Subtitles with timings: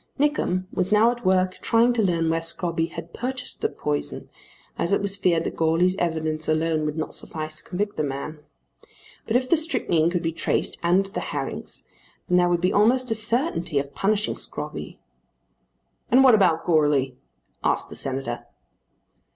[0.19, 4.31] Nickem was now at work trying to learn where Scrobby had purchased the poison,
[4.75, 8.39] as it was feared that Goarly's evidence alone would not suffice to convict the man.
[9.27, 11.83] But if the strychnine could be traced and the herrings,
[12.27, 14.97] then there would be almost a certainty of punishing Scrobby.
[16.09, 17.15] "And what about Goarly?"
[17.63, 18.47] asked the Senator.